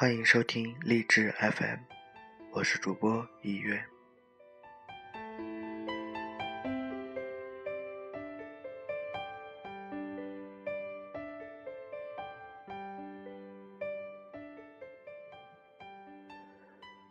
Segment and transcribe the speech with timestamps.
[0.00, 1.80] 欢迎收听励志 FM，
[2.52, 3.84] 我是主播一月。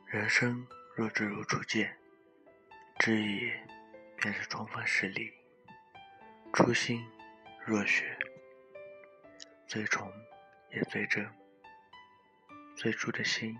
[0.05, 0.65] 人生
[0.95, 1.93] 若只如初见，
[2.99, 3.51] 知意
[4.15, 5.29] 便是充分实力。
[6.54, 7.05] 初心
[7.65, 8.18] 若雪，
[9.68, 10.10] 最纯
[10.71, 11.29] 也最真。
[12.77, 13.57] 最初的心，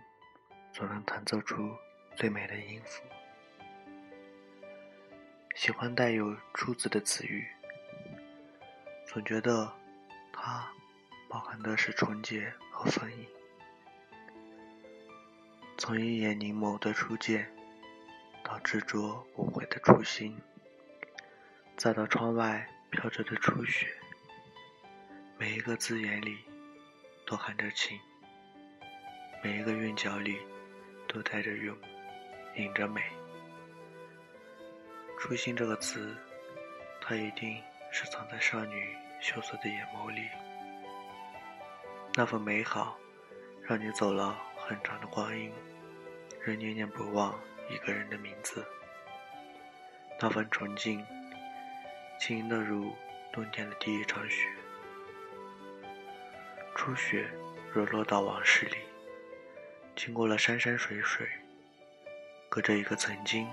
[0.72, 1.76] 总能弹奏出
[2.16, 3.02] 最美的音符。
[5.56, 7.48] 喜欢带有“初”字的词语，
[9.08, 9.74] 总觉得
[10.32, 10.72] 它
[11.28, 13.26] 包含的是纯洁和丰盈。
[15.80, 17.52] 从一眼凝眸的初见，
[18.44, 20.40] 到执着无悔的初心，
[21.76, 23.88] 再到窗外飘着的初雪，
[25.40, 26.38] 每一个字眼里
[27.26, 28.00] 都含着情。
[29.48, 30.38] 每一个韵脚里，
[31.08, 31.74] 都带着韵，
[32.56, 33.02] 引着美。
[35.18, 36.14] 初心这个词，
[37.00, 40.28] 它一定是藏在少女羞涩的眼眸里。
[42.16, 43.00] 那份美好，
[43.62, 45.50] 让你走了很长的光阴，
[46.42, 47.34] 仍念念不忘
[47.70, 48.68] 一个人的名字。
[50.20, 51.06] 那份纯净，
[52.20, 52.94] 轻盈的如
[53.32, 54.46] 冬天的第一场雪。
[56.76, 57.32] 初雪
[57.72, 58.76] 若落到往事里。
[59.98, 61.28] 经过了山山水水，
[62.50, 63.50] 隔着一个曾经，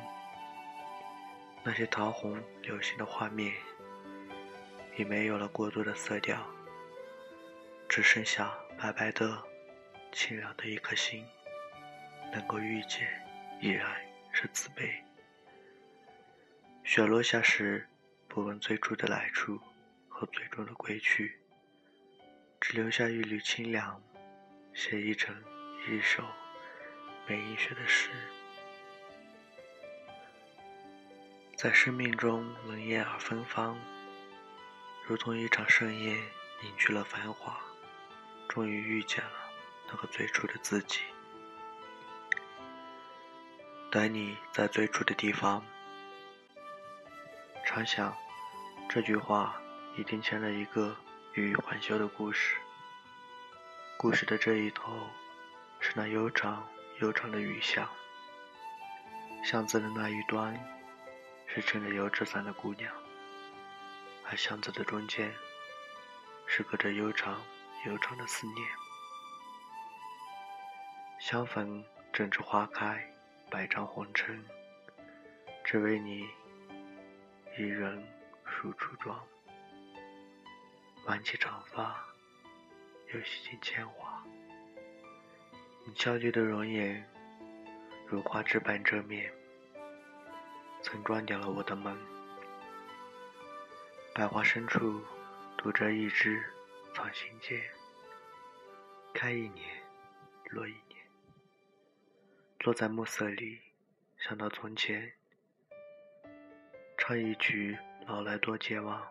[1.63, 3.55] 那些桃红流行的画面，
[4.95, 6.47] 已没有了过多的色调，
[7.89, 9.43] 只剩下白白的、
[10.13, 11.25] 清凉的一颗心。
[12.31, 13.09] 能够遇见，
[13.63, 13.97] 依然
[14.31, 15.03] 是慈悲。
[16.83, 17.89] 雪落下时，
[18.29, 19.59] 不问最初的来处
[20.11, 21.39] 和最终的归去，
[22.61, 24.03] 只留下一缕清凉，
[24.75, 25.35] 写一程。
[25.87, 26.25] 一首
[27.27, 28.11] 没音学的诗，
[31.57, 33.79] 在生命中冷艳而芬芳，
[35.07, 36.19] 如同一场盛宴
[36.63, 37.59] 隐去了繁华，
[38.47, 39.51] 终于遇见了
[39.89, 41.01] 那个最初的自己。
[43.91, 45.65] 等你在最初的地方，
[47.65, 48.15] 常想
[48.87, 49.59] 这句话
[49.97, 50.95] 一定牵了一个
[51.33, 52.57] 欲语还休的故事。
[53.97, 55.09] 故事的这一头。
[55.87, 56.67] 是那悠长
[57.01, 57.89] 悠长的雨巷，
[59.43, 60.57] 巷子的那一端
[61.47, 62.95] 是撑着油纸伞的姑娘，
[64.31, 65.35] 而巷子的中间
[66.47, 67.43] 是隔着悠长
[67.85, 68.69] 悠长的思念。
[71.19, 73.05] 相逢正值花开，
[73.51, 74.45] 百丈红尘，
[75.65, 76.29] 只为你
[77.59, 78.07] 一人
[78.45, 79.21] 梳初妆，
[81.07, 82.07] 挽起长发，
[83.13, 84.25] 又洗尽铅华。
[85.87, 87.05] 你娇丽的容颜，
[88.07, 89.31] 如花枝般遮面，
[90.81, 91.95] 曾撞掉了我的梦。
[94.15, 95.03] 百花深处，
[95.59, 96.43] 独着一枝
[96.95, 97.61] 藏心间，
[99.13, 99.83] 开一年，
[100.47, 100.99] 落一年。
[102.61, 103.61] 坐在暮色里，
[104.17, 105.13] 想到从前，
[106.97, 109.07] 唱一曲老来多健忘，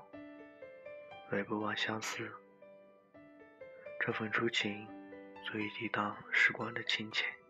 [1.32, 2.28] 唯不忘相思。
[4.00, 4.88] 这份初情。
[5.44, 7.43] 足以抵挡时光的侵浅。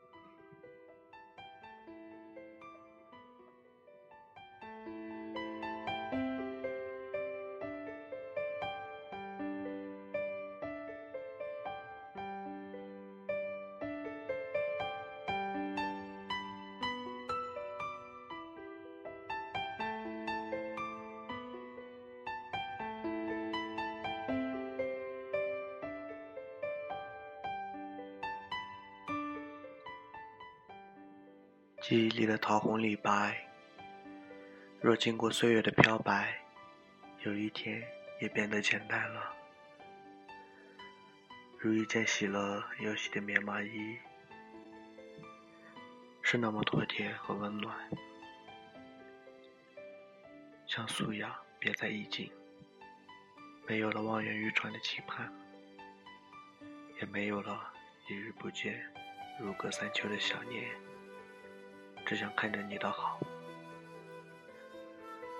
[31.84, 33.46] 记忆里的桃红李白，
[34.80, 36.40] 若经过岁月的漂白，
[37.26, 37.84] 有一天
[38.22, 39.34] 也变得简单了。
[41.60, 43.98] 如一件洗了又洗的棉麻衣，
[46.22, 47.78] 是那么妥帖和温暖，
[50.66, 52.32] 像素雅别在意境，
[53.68, 55.30] 没有了望眼欲穿的期盼，
[57.02, 57.74] 也没有了
[58.08, 58.90] 一日不见
[59.38, 60.74] 如隔三秋的想念。
[62.14, 63.20] 只想看着你的好。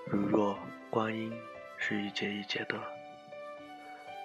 [0.06, 0.58] 如若
[0.90, 1.32] 光阴
[1.78, 2.76] 是一节一节的，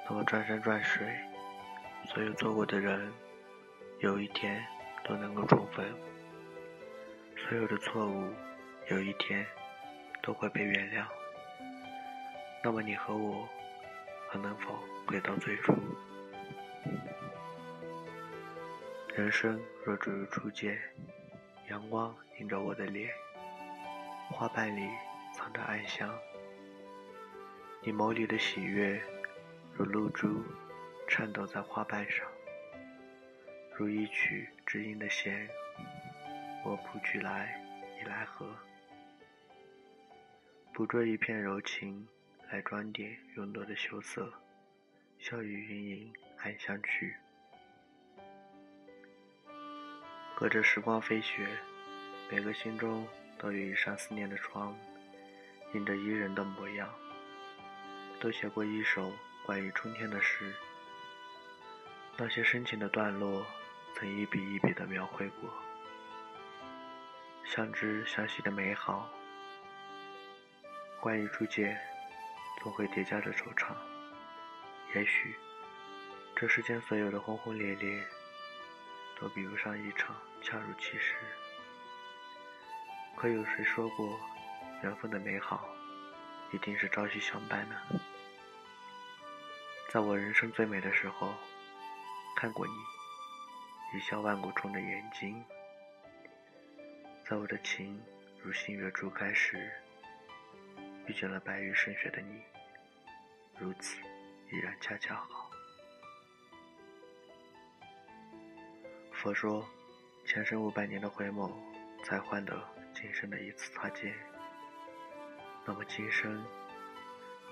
[0.07, 1.07] 那么转山转水，
[2.07, 3.13] 所有错过的人，
[3.99, 4.65] 有一天
[5.03, 5.85] 都能够重逢；
[7.37, 8.33] 所有的错误，
[8.87, 9.45] 有一天
[10.23, 11.05] 都会被原谅。
[12.63, 13.47] 那么你和我，
[14.27, 15.75] 还能否回到最初？
[19.13, 20.81] 人生若只如初见，
[21.67, 23.11] 阳光映着我的脸，
[24.31, 24.89] 花瓣里
[25.33, 26.17] 藏着暗香。
[27.81, 29.01] 你眸里的喜悦，
[29.73, 30.41] 如露珠
[31.05, 32.25] 颤抖在花瓣上，
[33.75, 35.49] 如一曲知音的弦，
[36.63, 37.61] 我谱曲来，
[37.99, 38.55] 你来和，
[40.73, 42.07] 捕捉一片柔情，
[42.49, 44.31] 来装点慵懒的羞涩，
[45.17, 47.15] 笑语盈盈，暗香去。
[50.37, 51.45] 隔着时光飞雪，
[52.31, 53.07] 每个心中
[53.39, 54.77] 都有一扇思念的窗，
[55.73, 56.87] 印着伊人的模样。
[58.19, 59.11] 都写过一首
[59.45, 60.53] 关于春天的诗，
[62.17, 63.43] 那些深情的段落，
[63.95, 65.49] 曾一笔一笔的描绘过，
[67.45, 69.09] 相知相惜的美好。
[70.99, 71.79] 关于初见，
[72.61, 73.73] 总会叠加着惆怅。
[74.93, 75.33] 也许，
[76.35, 78.05] 这世间所有的轰轰烈烈。
[79.19, 81.15] 都比不上一场恰如其时。
[83.19, 84.17] 可有谁说过，
[84.81, 85.67] 缘分的美好
[86.53, 87.75] 一定是朝夕相伴呢？
[89.89, 91.33] 在我人生最美的时候，
[92.37, 92.71] 看过你
[93.93, 95.43] 一笑万古中的眼睛；
[97.25, 98.01] 在我的情
[98.41, 99.69] 如新月初开时，
[101.05, 102.41] 遇见了白玉胜雪的你，
[103.57, 103.99] 如此
[104.49, 105.51] 依然恰恰好。
[109.11, 109.67] 佛说，
[110.25, 111.51] 前生五百年的回眸，
[112.05, 112.57] 才换得
[113.01, 114.13] 今生的一次擦肩。
[115.65, 116.45] 那么今生，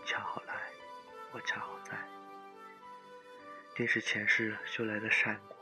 [0.03, 0.53] 恰好来，
[1.31, 1.97] 我恰好在，
[3.73, 5.55] 定是前世修来的善果。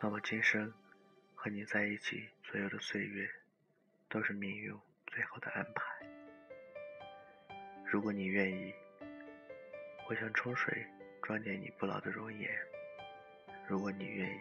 [0.00, 0.70] 那么今生，
[1.34, 3.26] 和你在一起，所有的岁月，
[4.06, 5.82] 都是命运最好的安排。
[7.90, 8.74] 如果你愿意，
[10.10, 10.86] 我想冲水
[11.22, 12.50] 装点你不老的容颜。
[13.66, 14.40] 如果你愿意。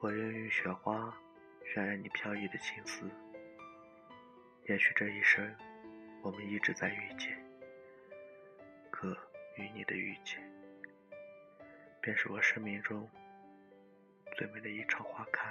[0.00, 1.12] 我愿用雪花
[1.74, 3.10] 渲染你飘逸的情丝。
[4.64, 5.54] 也许这一生，
[6.22, 7.38] 我们一直在遇见，
[8.90, 9.16] 可
[9.56, 10.40] 与你的遇见，
[12.00, 13.08] 便是我生命中
[14.36, 15.47] 最美的一场花开。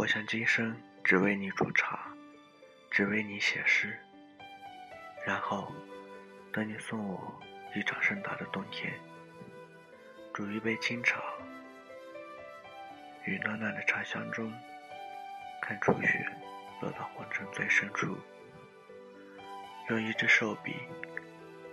[0.00, 0.74] 我想今生
[1.04, 2.00] 只为你煮茶，
[2.90, 3.98] 只为你写诗，
[5.26, 5.70] 然后
[6.50, 7.38] 等你送我
[7.74, 8.94] 一场盛大的冬天，
[10.32, 11.20] 煮一杯清茶，
[13.26, 14.50] 于暖暖的茶香中，
[15.60, 16.26] 看初雪
[16.80, 18.16] 落到红尘最深处，
[19.90, 20.76] 用一支手笔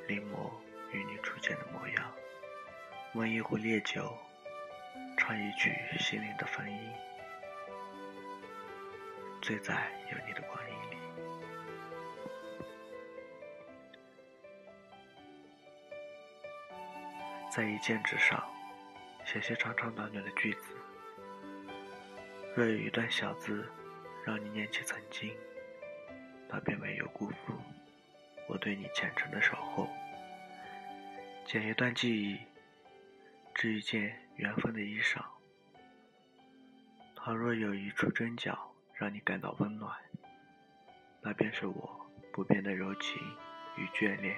[0.10, 0.52] 临摹
[0.92, 2.14] 与你初见的模样，
[3.14, 4.18] 温一壶烈酒，
[5.16, 6.92] 唱一曲心灵的梵音。
[9.48, 10.98] 醉在有你的光阴里，
[17.50, 18.44] 在一件纸上
[19.24, 20.76] 写些长长短短的句子。
[22.58, 23.66] 若有一段小字
[24.26, 25.34] 让你念起曾经，
[26.50, 27.54] 那便没有辜负
[28.50, 29.88] 我对你虔诚的守候。
[31.46, 32.38] 剪一段记忆，
[33.56, 35.24] 织一件缘分的衣裳。
[37.16, 38.74] 倘若有一处针脚。
[38.98, 39.96] 让你感到温暖，
[41.22, 43.22] 那便是我不变的柔情
[43.76, 44.36] 与眷恋。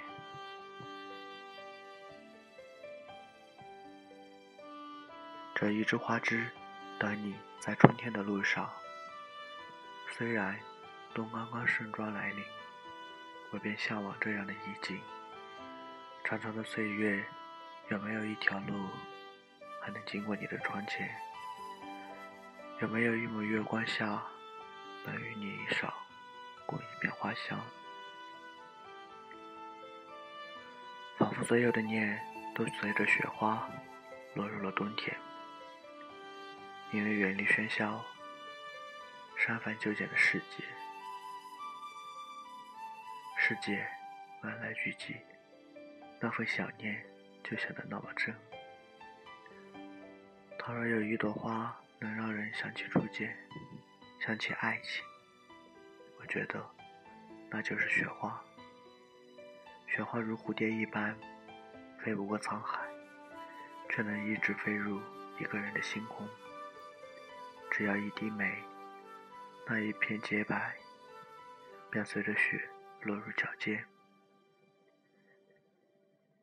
[5.56, 6.46] 这一枝花枝，
[7.00, 8.70] 等你在春天的路上。
[10.10, 10.60] 虽然
[11.14, 12.44] 冬刚刚盛装来临，
[13.52, 15.00] 我便向往这样的意境。
[16.26, 17.24] 长长的岁月，
[17.88, 18.88] 有没有一条路
[19.82, 21.10] 还能经过你的窗前？
[22.82, 24.22] 有没有一抹月光下？
[25.06, 25.92] 能与你一晌
[26.66, 27.60] 过一遍花香，
[31.18, 32.20] 仿佛所有的念
[32.54, 33.70] 都随着雪花
[34.36, 35.16] 落入了冬天。
[36.92, 38.04] 因为远离喧嚣、
[39.38, 40.64] 删繁就简的世界，
[43.38, 43.88] 世界
[44.42, 45.16] 万籁俱寂，
[46.20, 47.06] 那份想念
[47.44, 48.36] 就显得那么真。
[50.58, 53.38] 倘若有一朵花能让人想起初见。
[54.30, 55.04] 想起爱情，
[56.20, 56.64] 我觉得
[57.50, 58.40] 那就是雪花。
[59.88, 61.18] 雪花如蝴蝶一般，
[61.98, 62.88] 飞不过沧海，
[63.90, 65.02] 却能一直飞入
[65.40, 66.30] 一个人的星空。
[67.72, 68.54] 只要一滴泪，
[69.66, 70.76] 那一片洁白，
[71.90, 72.70] 便随着雪
[73.02, 73.84] 落入脚尖。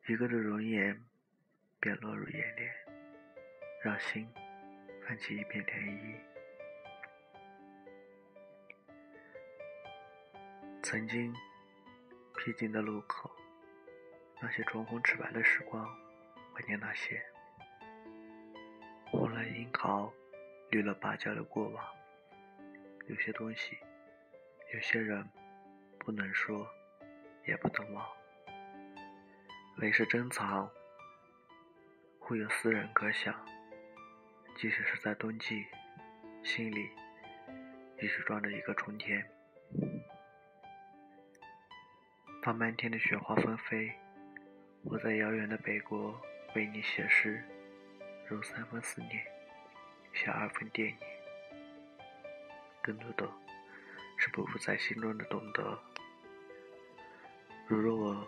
[0.07, 1.01] 一个的容颜，
[1.79, 2.69] 便落入眼帘，
[3.81, 4.29] 让心
[5.07, 6.36] 泛起一片涟漪。
[10.89, 11.35] 曾经，
[12.37, 13.29] 僻静的路口，
[14.39, 15.85] 那些唇红齿白的时光，
[16.53, 17.21] 怀念那些
[19.05, 20.09] 红了樱桃、
[20.69, 21.85] 绿了芭蕉的过往。
[23.07, 23.77] 有些东西，
[24.73, 25.29] 有些人，
[25.99, 26.65] 不能说，
[27.45, 28.07] 也不能忘。
[29.79, 30.71] 唯是珍藏，
[32.17, 33.35] 忽有思人可想。
[34.55, 35.65] 即使是在冬季，
[36.45, 36.89] 心里
[38.01, 39.29] 亦是装着一个春天。
[42.47, 43.91] 当漫天的雪花纷飞，
[44.85, 46.17] 我在遥远的北国
[46.55, 47.43] 为你写诗，
[48.25, 49.21] 如三分思念，
[50.13, 50.97] 像二分惦念。
[52.81, 53.29] 更多的
[54.15, 55.77] 是匍匐在心中的懂得。
[57.67, 58.27] 如若我。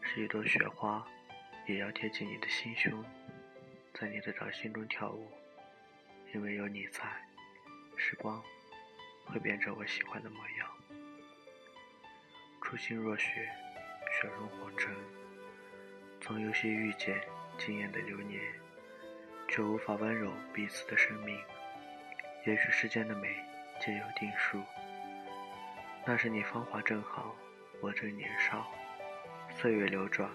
[0.00, 1.06] 是一朵雪花，
[1.66, 3.04] 也要贴近你的心胸，
[3.92, 5.30] 在你的掌心中跳舞。
[6.32, 7.02] 因为有你在，
[7.98, 8.42] 时光
[9.26, 10.71] 会变成我喜欢的模样。
[12.72, 13.46] 初心若雪，
[14.10, 14.94] 雪融红尘，
[16.22, 17.20] 总有些遇见
[17.58, 18.40] 惊艳的流年，
[19.46, 21.38] 却无法温柔彼此的生命。
[22.46, 23.36] 也许世间的美
[23.78, 24.62] 皆有定数，
[26.06, 27.36] 那是你芳华正好，
[27.82, 28.66] 我正年少。
[29.50, 30.30] 岁月流转，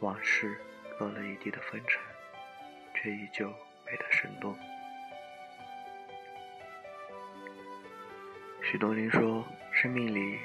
[0.00, 0.60] 往事
[0.98, 1.98] 落了一地的风尘，
[2.94, 3.48] 却依旧
[3.86, 4.54] 美得生动。
[8.62, 10.38] 许多人说，生命里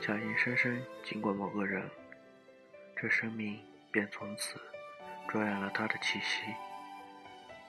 [0.00, 1.88] 想硬生生经过某个人，
[2.94, 3.58] 这生命
[3.90, 4.60] 便从此
[5.28, 6.42] 着染了他的气息。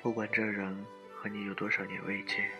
[0.01, 2.51] 不管这人和你有多少年未见，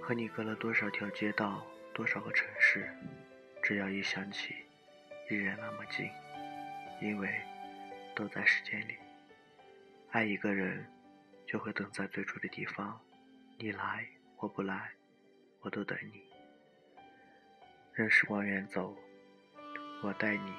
[0.00, 2.90] 和你隔了多少条街道、多少个城市，
[3.62, 4.54] 只要一想起。
[5.30, 6.10] 依然那么近，
[7.02, 7.28] 因为
[8.14, 8.94] 都在时间里。
[10.10, 10.86] 爱一个人，
[11.46, 12.98] 就会等在最初的地方，
[13.58, 14.92] 你来或不来，
[15.60, 16.27] 我都等你。
[17.98, 18.96] 任时光远走，
[20.04, 20.52] 我待你，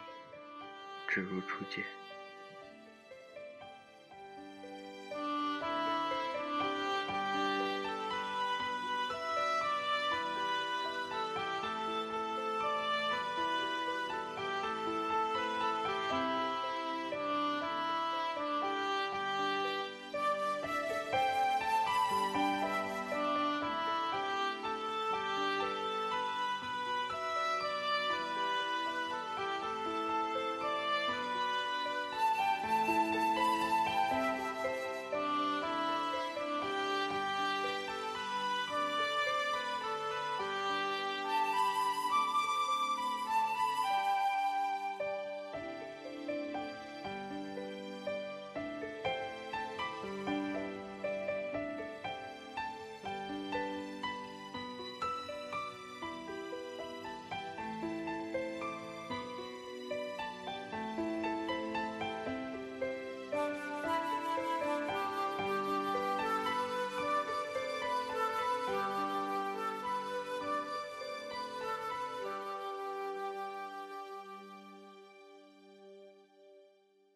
[1.08, 1.81] 只如初见。